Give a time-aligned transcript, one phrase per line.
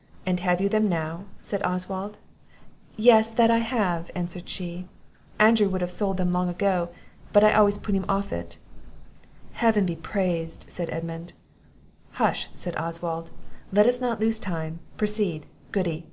[0.26, 2.18] '""And have you them now?" said Oswald.
[2.96, 4.88] "Yes, that I have," answered she;
[5.38, 6.88] "Andrew would have sold them long ago,
[7.32, 8.58] but I always put him off it."
[9.52, 11.34] "Heaven be praised!" said Edmund.
[12.14, 13.30] "Hush," said Oswald,
[13.70, 16.08] "let us not lose time; proceed, Goody!"